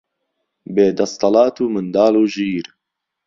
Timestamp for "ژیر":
2.33-2.65